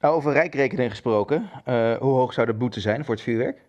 [0.00, 1.50] Nou, over rijkrekening gesproken.
[1.64, 3.66] eh, hoe hoog zou de boete zijn voor het vuurwerk?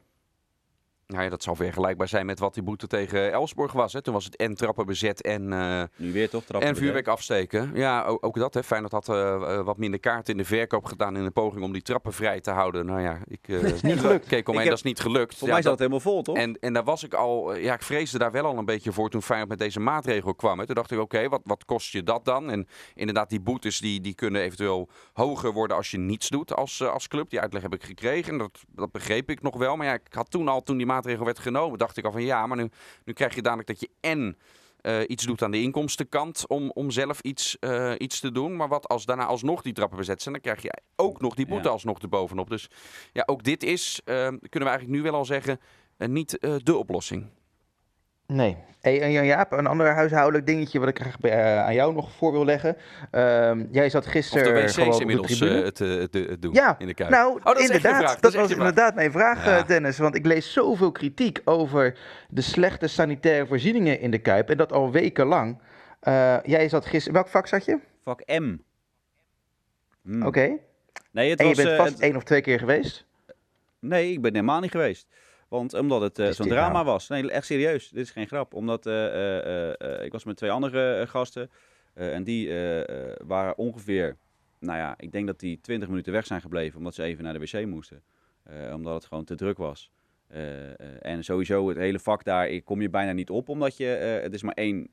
[1.10, 3.94] Nou ja, dat zal vergelijkbaar zijn met wat die boete tegen Elsborg was.
[3.94, 4.02] Hè.
[4.02, 5.84] Toen was het en trappen bezet en, eh.
[5.96, 6.44] Nu weer toch?
[6.44, 7.72] trappen en we vuurwerk afsteken.
[7.74, 8.54] Ja, ook, ook dat.
[8.54, 8.64] Hè.
[8.64, 11.82] Feyenoord had eh, wat minder kaarten in de verkoop gedaan in een poging om die
[11.82, 12.86] trappen vrij te houden.
[12.86, 14.28] Nou ja, ik eh, niet gelukt.
[14.28, 15.38] keek omheen, dat is niet gelukt.
[15.38, 16.36] Voor Ja, mij zat het helemaal vol, toch?
[16.36, 19.10] En, en daar was ik al, ja, ik vreesde daar wel al een beetje voor
[19.10, 20.60] toen Feyenoord met deze maatregel kwam.
[20.60, 20.66] Hè.
[20.66, 22.50] Toen dacht ik, oké, wat, wat kost je dat dan?
[22.50, 26.84] En inderdaad, die boetes die, die kunnen eventueel hoger worden als je niets doet als,
[26.84, 27.30] als club.
[27.30, 29.76] Die uitleg heb ik gekregen en dat, dat begreep ik nog wel.
[29.76, 32.24] Maar ja, ik had toen al, toen die maatregel werd genomen, dacht ik al van
[32.24, 32.70] ja, maar nu,
[33.04, 34.38] nu krijg je dadelijk dat je en
[34.82, 38.56] eh, iets doet aan de inkomstenkant om, om zelf iets, eh, iets te doen.
[38.56, 41.48] Maar wat als daarna alsnog die trappen bezet zijn, dan krijg je ook nog die
[41.48, 41.74] boete Ja.
[41.74, 42.50] alsnog erbovenop.
[42.50, 42.70] Dus
[43.14, 45.60] ja, ook dit is, eh, kunnen we eigenlijk nu wel al zeggen,
[45.98, 47.26] niet de oplossing.
[48.34, 48.58] Nee.
[48.82, 52.12] Hey, en Jan-Jaap, een ander huishoudelijk dingetje wat ik graag bij, eh, aan jou nog
[52.12, 52.78] voor wil leggen.
[53.12, 56.28] Ehm, jij zat Of gisteren de wc's gewoon op de inmiddels het, eh, het, eh,
[56.30, 57.10] het doen Ja, in de Kuip.
[57.10, 58.22] Nou, Oh, dat je inderdaad.
[58.22, 59.62] Dat, was je inderdaad mijn vraag, Ja.
[59.64, 59.98] Dennis.
[59.98, 61.98] Want ik lees zoveel kritiek over
[62.30, 64.50] de slechte sanitaire voorzieningen in de Kuip.
[64.50, 65.62] En dat al wekenlang.
[66.00, 67.14] Eh, jij zat gisteren...
[67.14, 67.80] Welk vak zat je?
[68.04, 68.56] Vak M.
[70.02, 70.26] Hmm.
[70.26, 70.58] Oké.
[71.12, 73.06] Nee, het En je was, bent eh, vast het- één of twee keer geweest?
[73.80, 75.08] Nee, ik ben helemaal niet geweest.
[75.50, 76.86] Want omdat het eh, zo'n drama nou?
[76.86, 77.08] was.
[77.08, 77.90] Nee, echt serieus.
[77.90, 78.54] Dit is geen grap.
[78.54, 81.50] Omdat eh, eh, ik was met twee andere gasten.
[81.94, 82.50] en die
[83.26, 84.18] waren ongeveer,
[84.60, 86.78] nou ja, ik denk dat die 20 minuten weg zijn gebleven.
[86.78, 88.04] Omdat ze even naar de wc moesten.
[88.74, 89.92] Omdat het gewoon te druk was.
[91.00, 93.50] En sowieso het hele vak daar kom je bijna niet op.
[93.50, 93.86] Omdat je,
[94.24, 94.90] het is maar één,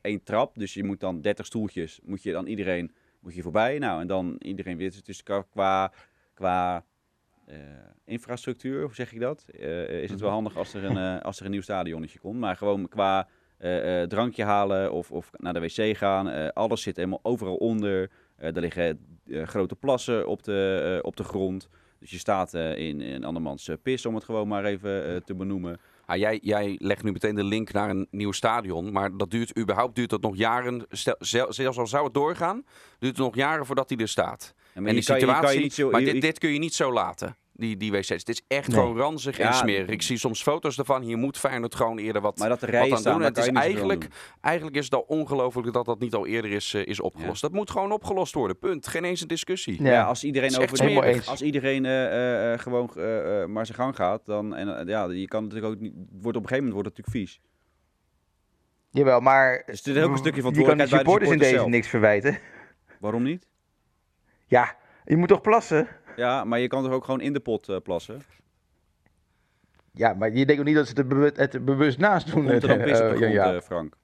[0.00, 0.58] één trap.
[0.58, 3.78] Dus je moet dan 30 stoeltjes, moet je dan iedereen moet je voorbij.
[3.78, 5.00] Nou, en dan iedereen weer.
[5.04, 5.92] Dus qua,
[6.34, 6.84] qua,
[8.04, 9.44] infrastructuur, hoe zeg ik dat?
[9.60, 12.38] Eh, is het wel handig als er een, eh, als er een nieuw stadionnetje komt.
[12.38, 16.28] Maar gewoon qua eh, eh, drankje halen of, of naar de wc gaan.
[16.28, 18.10] eh, alles zit helemaal overal onder.
[18.36, 21.68] Eh, er liggen eh, grote plassen op de, eh, op de grond.
[21.98, 25.16] Dus je staat eh, in, in andermans eh, pis, om het gewoon maar even eh,
[25.16, 25.78] te benoemen.
[26.08, 28.92] Ah, jij, jij legt nu meteen de link naar een nieuw stadion.
[28.92, 30.86] Maar dat duurt überhaupt duurt dat nog jaren.
[30.90, 32.64] Stel, zel- zelfs al zou het doorgaan,
[32.98, 34.54] duurt het nog jaren voordat hij er staat.
[34.56, 35.60] En en die je- je situatie.
[35.90, 37.36] maar dit, dit kun je niet zo laten.
[37.58, 38.08] Die, die wc's.
[38.08, 38.76] Het is echt Nee.
[38.78, 39.88] gewoon ranzig en smerig.
[39.88, 41.02] Ik zie soms foto's ervan.
[41.02, 43.22] Hier moet Feyenoord gewoon eerder wat, Maar dat de wat aan staan, doen.
[43.22, 44.08] Het is eigenlijk,
[44.40, 47.40] eigenlijk is het al ongelooflijk dat dat niet al eerder is, eh, is opgelost.
[47.40, 48.58] Dat moet gewoon opgelost worden.
[48.58, 48.86] Punt.
[48.86, 49.82] Geen eens een discussie.
[49.82, 49.90] Ja.
[49.92, 51.28] Ja, als iedereen over eens.
[51.28, 55.04] als iedereen eh, eh, eh, gewoon eh, eh, maar zijn gang gaat, dan en ja,
[55.10, 55.92] je kan natuurlijk ook niet.
[55.94, 57.40] Wordt op een gegeven moment wordt het natuurlijk vies.
[58.90, 61.38] Jawel, maar Dus het is ook een stukje je kan de bij de supporters in
[61.38, 61.68] deze supporters zelf.
[61.68, 62.38] niks verwijten.
[63.00, 63.46] Waarom niet?
[64.46, 65.88] Ja, je moet toch plassen?
[66.18, 68.22] Ja, maar je kan toch ook gewoon in de pot eh, plassen.
[69.92, 72.46] Ja, maar je denkt ook niet dat ze het bewust, het bewust naast doen.
[72.46, 73.96] Komt er dan eh, pis op de eh, grond, ja, Frank?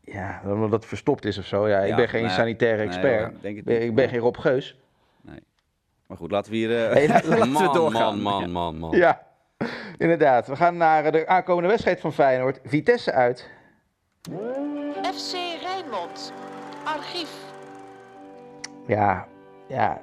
[0.00, 1.68] ja, omdat het verstopt is of zo.
[1.68, 3.42] Ja, ik Ja, ben geen nee, sanitaire nee, expert.
[3.42, 4.78] denk Ik ben- ik ben geen Rob Geus.
[6.06, 8.20] Maar goed, laten we hier eh, Hey, laten we laten we Man, doorgaan.
[8.20, 8.46] man, Ja.
[8.46, 8.96] man, man, man.
[8.98, 9.26] Ja,
[9.96, 10.46] inderdaad.
[10.46, 12.60] We gaan naar de aankomende wedstrijd van Feyenoord.
[12.64, 13.50] Vitesse uit.
[15.14, 16.32] FC Rijnmond.
[16.84, 17.30] Archief.
[18.86, 19.26] Ja,
[19.68, 20.02] ja,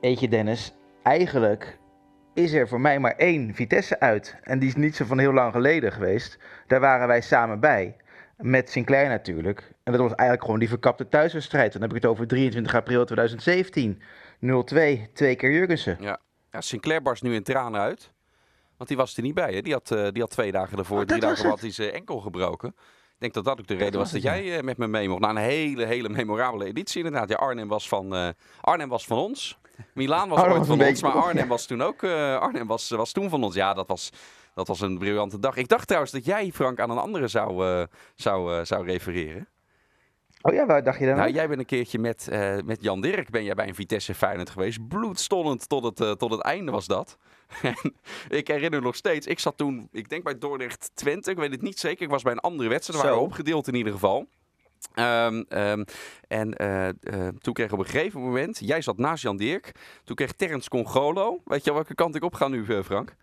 [0.00, 1.78] weet je Dennis, eigenlijk
[2.34, 4.36] is er voor mij maar één Vitesse uit.
[4.42, 6.38] En die is niet zo van heel lang geleden geweest.
[6.66, 7.96] Daar waren wij samen bij.
[8.36, 9.72] Met Sinclair natuurlijk.
[9.82, 11.72] En dat was eigenlijk gewoon die verkapte thuiswedstrijd.
[11.72, 14.02] Dan heb ik het over 23 april 2017.
[14.40, 15.96] 0-2, twee keer Jurgensen.
[16.00, 16.20] Ja.
[16.50, 18.12] ja, Sinclair barst nu in tranen uit.
[18.76, 19.52] Want die was er niet bij.
[19.52, 19.62] Hè?
[19.62, 22.20] Die, had, eh, die had twee dagen daarvoor, Oh, drie dagen had hij zijn enkel
[22.20, 22.68] gebroken.
[22.68, 25.08] Ik denk dat dat ook de reden was was dat jij eh, met me mee
[25.08, 25.20] mocht.
[25.20, 27.28] Na een hele, hele memorabele editie inderdaad.
[27.28, 28.28] Ja, Arnhem was van, eh,
[28.60, 29.58] Arnhem was van ons.
[29.94, 33.28] Milaan was ooit van ons, maar Arnhem was toen ook eh, Arnhem was, was toen
[33.28, 33.54] van ons.
[33.54, 34.10] Ja, dat was,
[34.54, 35.56] dat was een briljante dag.
[35.56, 39.48] Ik dacht trouwens dat jij, Frank, aan een andere zou, eh, zou, eh, zou refereren.
[40.42, 41.16] Oh ja, waar dacht je dan?
[41.16, 42.28] Nou, jij bent een keertje met,
[42.64, 44.88] met Jan Dirk ben jij bij een Vitesse Feyenoord geweest.
[44.88, 47.16] Bloedstollend tot het, tot het einde was dat.
[47.62, 47.94] En
[48.28, 51.62] ik herinner nog steeds, ik zat toen, ik denk bij Dordrecht Twente, ik weet het
[51.62, 52.02] niet zeker.
[52.02, 53.26] Ik was bij een andere wedstrijd, we waren Zo.
[53.26, 54.28] opgedeeld in ieder geval.
[54.94, 55.84] Ehm, ehm,
[56.28, 56.94] en eh, eh,
[57.38, 59.72] toen kreeg op een gegeven moment, jij zat naast Jan Dirk,
[60.04, 63.14] toen kreeg Terrence Congolo, weet je welke kant ik op ga nu eh, Frank?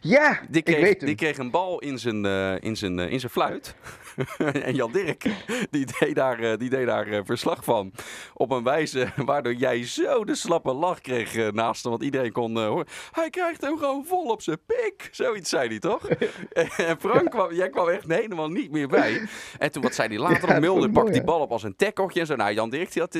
[0.00, 1.06] Ja, Die ik kreeg, weet hem.
[1.06, 3.74] die kreeg een bal in zijn, eh, in zijn, eh, in zijn fluit.
[4.62, 5.24] en Jan Dirk,
[5.70, 7.92] die deed daar, eh, die deed daar verslag van.
[8.34, 11.90] Op een wijze waardoor jij zo de slappe lach kreeg naast hem.
[11.90, 12.86] Want iedereen kon horen.
[13.10, 15.08] Hij krijgt hem gewoon vol op zijn pik.
[15.12, 16.08] Zoiets zei hij toch?
[16.88, 19.28] en Frank, kwam, jij kwam echt helemaal niet meer bij.
[19.58, 20.40] En toen, wat zei hij later?
[20.40, 22.36] Ja, dat Mulder pakt die bal op als een tekkeltje en zo.
[22.36, 23.16] Nou, Jan Dirk, die had...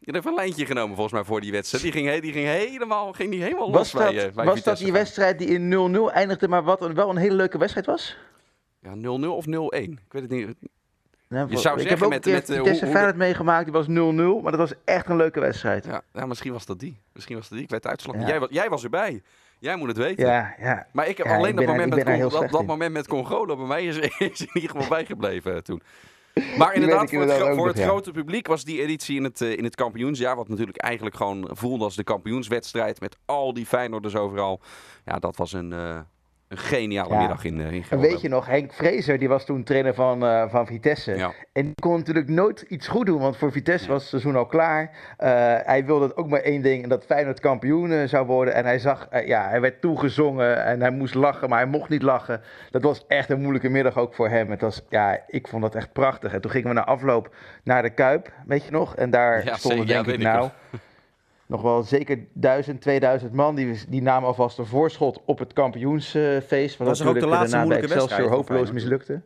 [0.00, 1.82] die had even een lijntje genomen volgens mij voor die wedstrijd.
[1.82, 4.62] Die ging, die ging helemaal, ging die helemaal los Was dat, bij, eh, bij was
[4.62, 4.94] dat die gaan.
[4.94, 8.16] wedstrijd die in 0-0 eindigde, maar wat een, wel een hele leuke wedstrijd was?
[8.80, 9.50] Ja, 0-0 of 0-1.
[9.50, 10.54] Ik weet het niet.
[11.28, 12.94] Nou, Je zou ik zeggen heb ook met- een keer met, eh, hoe- Vitesse hoe-
[12.94, 15.84] Feyenoord meegemaakt, die was 0-0, maar dat was echt een leuke wedstrijd.
[15.84, 17.00] Ja, Ja, ja, misschien was dat die.
[17.12, 17.66] Misschien was dat die.
[17.66, 18.16] Ik weet de uitslag.
[18.16, 18.26] Ja.
[18.26, 19.22] Jij, jij was erbij.
[19.58, 20.26] Jij moet het weten.
[20.26, 20.86] ja.
[20.92, 23.08] Maar ik heb Ja, alleen ik dat, moment met, daar heel Con- dat, moment met
[23.08, 25.82] Congolo bij mij is, is in ieder geval bijgebleven eh, toen.
[26.58, 29.74] Maar inderdaad, voor het, voor grote publiek was die editie in het, eh, in het
[29.74, 30.36] kampioensjaar.
[30.36, 33.00] Wat natuurlijk eigenlijk gewoon voelde als de kampioenswedstrijd.
[33.00, 34.60] Met al die Feyenoorders overal.
[35.04, 35.98] Ja, dat was een, eh,
[36.50, 37.18] een geniale Ja.
[37.18, 40.24] middag in, eh in En weet je nog, Henk Vrezer, die was toen trainer van,
[40.24, 41.16] eh, van Vitesse.
[41.16, 41.32] Ja.
[41.52, 44.46] En die kon natuurlijk nooit iets goed doen, want voor Vitesse was het seizoen al
[44.46, 44.90] klaar.
[45.16, 45.30] Eh,
[45.64, 48.54] hij wilde ook maar één ding, en dat Feyenoord kampioen zou worden.
[48.54, 52.02] En hij zag, ja, hij werd toegezongen en hij moest lachen, maar hij mocht niet
[52.02, 52.40] lachen.
[52.70, 54.50] Dat was echt een moeilijke middag ook voor hem.
[54.50, 56.32] Het was, ja, ik vond dat echt prachtig.
[56.32, 57.34] En toen gingen we na afloop
[57.64, 58.96] naar de Kuip, weet je nog?
[58.96, 60.38] En daar stonden denk ik nou...
[60.40, 60.50] Nog
[61.58, 63.54] wel zeker 1000, 2000 man.
[63.54, 66.76] Die, die namen alvast een voorschot op het kampioensfeest.
[66.76, 69.22] Wat Was er ook de laatste moeilijke Excelsior wedstrijd hopeloos mislukte.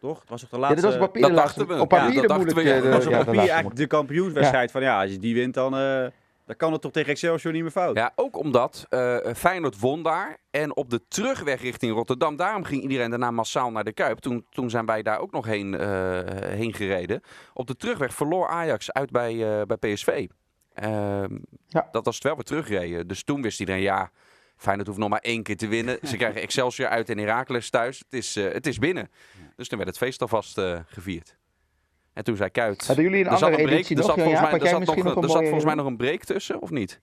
[0.00, 0.20] Toch?
[0.20, 0.80] Het was toch de Ja, laatste...
[0.80, 1.82] dit was op papier dat de laatste, dachten we.
[1.82, 2.90] op Ja, papier dat de ja.
[2.90, 5.76] was op ja, de papier eigenlijk de kampioenswedstrijd van ja, als je die wint dan,
[5.76, 6.06] eh,
[6.46, 7.96] dan kan het toch tegen Excelsior niet meer fout.
[7.96, 10.36] Ja, ook omdat eh Feyenoord won daar.
[10.50, 14.18] En op de terugweg richting Rotterdam, daarom ging iedereen daarna massaal naar de Kuip.
[14.18, 17.20] Toen, toen zijn wij daar ook nog heen, eh, heen gereden.
[17.54, 20.26] Op de terugweg verloor Ajax uit bij, eh, bij PSV.
[20.76, 21.36] Ehm,
[21.66, 21.88] Ja.
[21.92, 23.06] Dat was het wel weer terugreden.
[23.08, 24.10] Dus toen wist iedereen, ja,
[24.56, 25.98] Feyenoord hoeft nog maar één keer te winnen.
[26.02, 27.98] Ze krijgen Excelsior uit en Heracles thuis.
[27.98, 29.10] Het is, eh, het is binnen.
[29.56, 31.36] Dus toen werd het feest alvast eh, gevierd.
[32.12, 32.86] En toen zei Kuit...
[32.86, 34.02] Hadden jullie een Er zat andere een break, editie er
[35.28, 37.00] zat volgens mij nog een break tussen, of niet?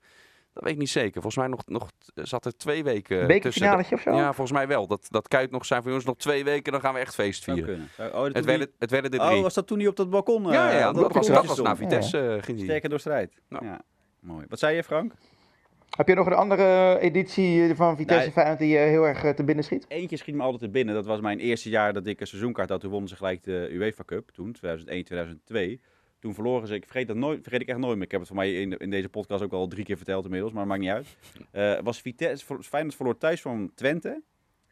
[0.54, 1.22] Dat weet ik niet zeker.
[1.22, 3.28] Volgens mij nog, nog, zat er twee weken tussen.
[3.28, 4.12] bekerfinaletje of zo?
[4.16, 4.88] Ja, volgens mij wel.
[4.88, 7.44] Dat, dat Kuit nog zijn van jongens, nog twee weken, dan gaan we echt feest
[7.44, 7.90] vieren.
[8.00, 9.38] Oh, dat Het werden, het werden er drie.
[9.38, 10.48] oh, was dat toen niet op dat balkon?
[10.48, 12.20] eh, ja, ja, op dat, was, dat was naar Vitesse.
[12.20, 12.66] eh, ging die.
[12.66, 13.34] Sterker door strijd.
[13.50, 13.60] Ja.
[13.62, 13.82] Ja.
[14.20, 14.46] Mooi.
[14.50, 15.14] Wat zei je, Frank?
[15.90, 18.32] Heb je nog een andere editie eh, van Vitesse.
[18.32, 19.86] Feyenoord die je heel erg eh, te binnen schiet?
[19.88, 20.96] Eentje schiet me altijd te binnen.
[20.96, 22.80] Dat was mijn eerste jaar dat ik een seizoenkaart had.
[22.82, 24.30] Toen wonnen ze gelijk de UEFA Cup.
[24.30, 25.82] Toen, 2001, 2002.
[26.24, 28.06] Toen verloren ze, ik vergeet dat nooit, vergeet ik echt nooit meer.
[28.06, 30.52] Ik heb het voor mij in, in deze podcast ook al drie keer verteld inmiddels,
[30.54, 31.08] maar maakt niet uit.
[31.52, 34.22] Eh was Vitesse, Feyenoord verloor thuis van Twente.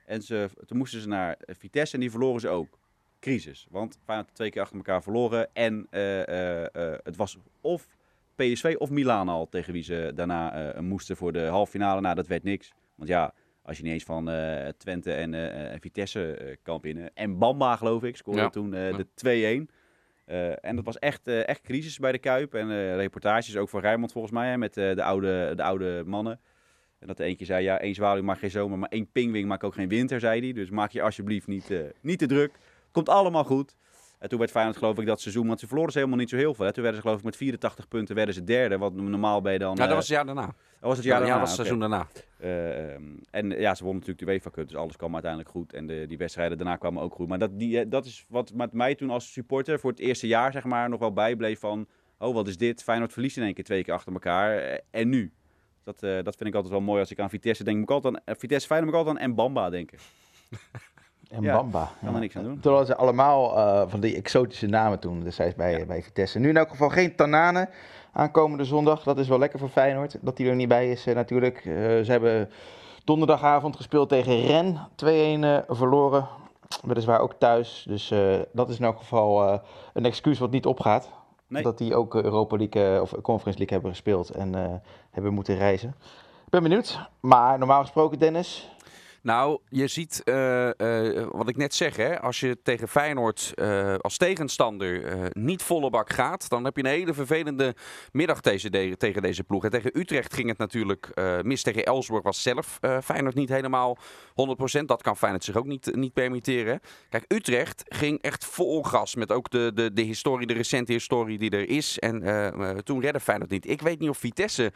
[0.06, 2.80] En ze, toen moesten ze naar Vitesse en die verloren ze ook.
[3.20, 3.68] Crisis.
[3.70, 5.50] Want Feyenoord twee keer achter elkaar verloren.
[5.54, 7.88] En eh, eh, eh, het was of
[8.36, 12.02] PSV of Milaan al, tegen wie ze daarna eh, moesten voor de halve finale.
[12.02, 12.74] Nou, dat werd niks.
[12.96, 13.34] Want ja,
[13.64, 17.12] als je niet eens van eh, Twente en eh, eh, Vitesse eh, kan winnen.
[17.14, 18.50] En Bamba, geloof ik, scoorde Ja.
[18.50, 18.98] toen eh, Ja.
[18.98, 19.72] de 2-1.
[20.26, 22.54] Eh, en dat was echt, eh, echt crisis bij de Kuip.
[22.54, 26.40] En eh, reportages ook van Rijmond volgens mij, hè, met de, oude, de oude mannen.
[27.00, 29.64] En dat de eentje zei, ja, één zwaluw maakt geen zomer, maar één pingwing maakt
[29.64, 30.54] ook geen winter, zei hij.
[30.54, 32.52] Dus maak je alsjeblieft niet, niet te druk.
[32.92, 33.76] Komt allemaal goed.
[34.22, 36.36] En toen werd Feyenoord geloof ik dat seizoen, want ze verloren ze helemaal niet zo
[36.36, 36.66] heel veel.
[36.66, 36.72] Hè.
[36.72, 39.70] Toen werden ze geloof ik met 84 punten werden ze derde, wat normaal je dan...
[39.70, 40.46] Ja, dat eh, was het jaar daarna.
[40.46, 41.40] oh, was het Ja, jaar ja, daarna?
[41.40, 42.08] dat was het seizoen daarna.
[42.38, 45.74] Eh, ehm, en ja, ze wonnen natuurlijk de UEFA Cup, dus alles kwam uiteindelijk goed.
[45.74, 47.28] En de, die wedstrijden daarna kwamen ook goed.
[47.28, 50.28] Maar dat, die, eh, dat is wat met mij toen als supporter voor het eerste
[50.28, 51.88] jaar zeg maar, nog wel bijbleef van...
[52.18, 52.84] Oh, wat is dit?
[52.84, 54.80] Feyenoord verliest in één keer twee keer achter elkaar.
[54.92, 55.32] En nu?
[55.84, 57.76] Dat, dat vind ik altijd wel mooi als ik aan Vitesse denk.
[57.78, 59.98] Moet ik altijd aan, Vitesse Feyenoord moet ik altijd aan Mbamba denken.
[61.32, 61.92] En Ja, Bamba.
[62.04, 62.60] Kan er niks aan doen.
[62.60, 66.40] Toen hadden ze allemaal eh, van die exotische namen toen, destijds bij, bij Vitesse.
[66.40, 67.70] Nu in elk geval geen Tanane
[68.14, 69.04] aankomende zondag.
[69.04, 71.58] Dat is wel lekker voor Feyenoord, dat hij er niet bij is eh, natuurlijk.
[71.58, 72.50] Eh, ze hebben
[73.04, 76.28] donderdagavond gespeeld tegen Ren, 2-1 eh, verloren.
[76.84, 79.60] Weliswaar ook thuis, dus eh, dat is in elk geval eh,
[79.94, 81.10] een excuus wat niet opgaat.
[81.48, 81.64] Nee.
[81.64, 84.74] Dat die ook Europa League of Conference League hebben gespeeld en eh,
[85.12, 85.90] hebben moeten reizen.
[86.46, 88.76] Ik ben benieuwd, maar normaal gesproken Dennis,
[89.24, 90.70] Nou, je ziet eh,
[91.20, 92.20] eh, wat ik net zeg, hè?
[92.20, 96.90] als je tegen Feyenoord eh, als tegenstander niet volle bak gaat, dan heb je een
[96.90, 97.76] hele vervelende
[98.12, 99.64] middag deze, de- tegen deze ploeg.
[99.64, 101.10] En tegen Utrecht ging het natuurlijk
[101.42, 101.62] mis.
[101.62, 103.98] Tegen Elsborg was zelf Feyenoord niet helemaal
[104.82, 104.86] 100%.
[104.86, 106.80] Dat kan Feyenoord zich ook niet, niet permitteren.
[107.10, 111.38] Kijk, Utrecht ging echt vol gas met ook de, de, de historie, de recente historie
[111.38, 112.00] die er is.
[112.00, 112.24] En
[112.84, 113.70] toen redde Feyenoord niet.
[113.70, 114.72] Ik weet niet of Vitesse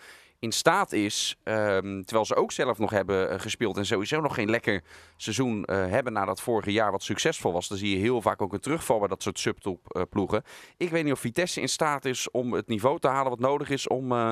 [0.46, 4.36] in staat is, ehm, terwijl ze ook zelf nog hebben eh, gespeeld en sowieso nog
[4.36, 4.84] geen lekker
[5.18, 7.68] seizoen eh, hebben na dat vorige jaar wat succesvol was.
[7.68, 10.44] Dan zie je heel vaak ook een terugval bij dat soort subtop eh, ploegen.
[10.78, 13.70] Ik weet niet of Vitesse in staat is om het niveau te halen wat nodig
[13.70, 14.32] is om, eh,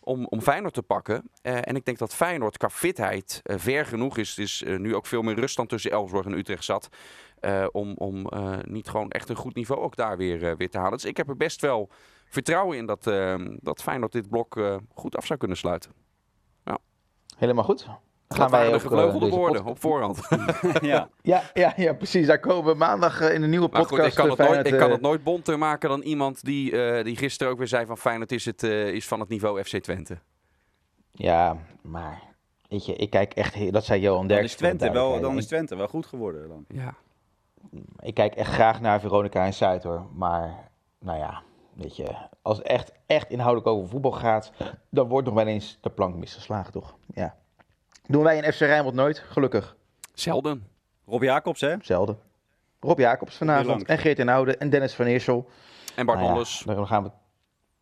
[0.00, 1.30] om, om Feyenoord te pakken.
[1.42, 4.28] En ik denk dat Feyenoord qua fitheid ver genoeg is.
[4.28, 6.88] Het is nu ook veel meer rust dan tussen Elfsborg en Utrecht zat.
[7.72, 8.28] om om
[8.62, 10.92] niet gewoon echt een goed niveau ook daar weer, weer te halen.
[10.92, 11.90] Dus ik heb er best wel
[12.30, 15.90] vertrouwen in dat, eh, dat Feyenoord dit blok eh, goed af zou kunnen sluiten.
[17.36, 17.86] helemaal goed.
[18.26, 20.28] Dat waren de ook, eh, gevleugelde deze woorden op voorhand.
[20.80, 21.08] ja.
[21.22, 22.26] Ja, ja, ja, precies.
[22.26, 24.00] Daar komen we maandag eh, in een nieuwe Maar podcast.
[24.00, 27.04] goed, ik kan, het nooit, ik kan het nooit bonter maken dan iemand die, eh,
[27.04, 29.76] die gisteren ook weer zei van Feyenoord is, het, eh, is van het niveau FC
[29.76, 30.18] Twente.
[31.12, 32.22] Ja, maar
[32.68, 34.44] weet je, ik kijk echt, dat zei Johan Dan Derks.
[34.44, 36.48] is, Twente wel, dan is Twente wel goed geworden.
[36.48, 36.64] Dan.
[36.68, 36.94] Ja.
[37.70, 40.06] Ik, ik kijk echt graag naar Veronica en Zuid hoor.
[40.14, 41.42] Maar, nou ja,
[41.80, 42.06] weet je,
[42.42, 44.52] als het echt, echt inhoudelijk over voetbal gaat,
[44.90, 46.94] dan wordt nog wel eens de plank misgeslagen, toch?
[47.14, 47.36] Ja.
[48.06, 49.76] Doen wij in FC Rijnmond nooit, gelukkig.
[50.14, 50.66] Zelden.
[51.06, 51.74] Rob Jacobs, hè?
[51.80, 52.18] Zelden.
[52.80, 55.48] Rob Jacobs vanavond en Geert en Oude en Dennis van Eersel.
[55.94, 56.62] En Bart Nou ja, Nolles.
[56.66, 57.10] dan gaan we...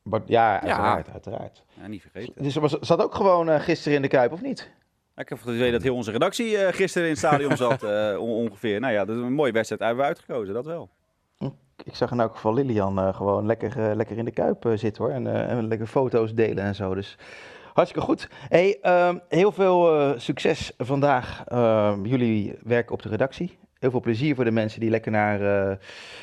[0.02, 1.64] Bart- ja, uiteraard, uiteraard.
[1.80, 2.42] Ja, niet vergeten.
[2.42, 4.70] Dus was, zat ook gewoon eh, gisteren in de Kuip, of niet?
[5.16, 8.16] Ik heb het idee dat heel onze redactie eh, gisteren in het stadion zat, eh,
[8.20, 8.80] on- ongeveer.
[8.80, 10.88] Nou ja, dat is een mooie wedstrijd hebben we uitgekozen, dat wel.
[11.84, 14.72] Ik zag in elk geval Lilian eh, gewoon lekker, eh, lekker in de Kuip eh,
[14.74, 15.12] zitten hoor.
[15.12, 16.94] En, en lekker foto's delen en zo.
[16.94, 17.18] Dus
[17.74, 18.28] hartstikke goed.
[18.48, 21.44] Hey, ehm, heel veel succes vandaag.
[21.46, 23.58] Ehm, jullie werken op de redactie.
[23.78, 25.38] Heel veel plezier voor de mensen die lekker naar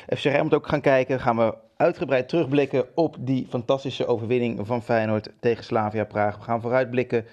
[0.08, 1.20] FC Rijnmond ook gaan kijken.
[1.20, 6.36] Gaan we uitgebreid terugblikken op die fantastische overwinning van Feyenoord tegen Slavia Praag.
[6.36, 7.26] We gaan vooruitblikken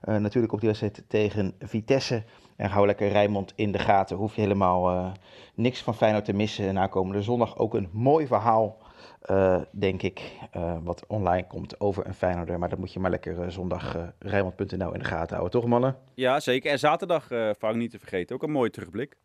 [0.00, 2.22] natuurlijk op die wedstrijd tegen Vitesse.
[2.58, 4.16] En hou lekker Rijnmond in de gaten.
[4.16, 5.12] Hoef je helemaal eh,
[5.54, 6.68] niks van Feyenoord te missen.
[6.68, 8.78] En aankomende zondag ook een mooi verhaal,
[9.20, 12.58] eh, denk ik, eh, wat online komt over een Feyenoorder.
[12.58, 15.96] Maar dat moet je maar lekker zondag Rijnmond.nl in de gaten houden, toch mannen?
[16.14, 16.70] Ja, zeker.
[16.70, 17.26] En zaterdag,
[17.58, 18.36] Frank, niet te vergeten.
[18.36, 19.16] Ook een mooie terugblik.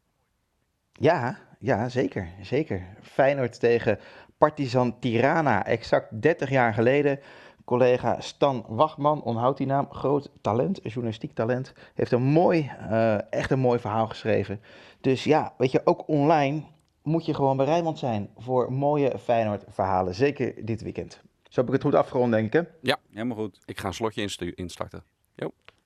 [0.91, 2.81] Ja, ja, zeker, zeker.
[3.01, 3.99] Feyenoord tegen
[4.37, 7.19] Partizan Tirana, exact 30 jaar geleden.
[7.65, 13.51] Collega Stan Wachtman, onthoudt die naam, groot talent, journalistiek talent, heeft een mooi, eh, echt
[13.51, 14.61] een mooi verhaal geschreven.
[15.01, 16.63] Dus ja, weet je, ook online
[17.01, 21.21] moet je gewoon bij Rijnmond zijn voor mooie Feyenoord verhalen, zeker dit weekend.
[21.43, 22.53] Zo heb ik het goed afgerond, denk ik.
[22.53, 22.61] hè?
[23.13, 23.59] Helemaal goed.
[23.65, 25.03] Ik ga een slotje instarten.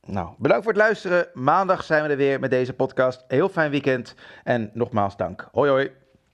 [0.07, 1.27] Nou, bedankt voor het luisteren.
[1.33, 3.23] Maandag zijn we er weer met deze podcast.
[3.27, 5.49] Heel fijn weekend en nogmaals dank.
[5.51, 5.91] Hoi hoi.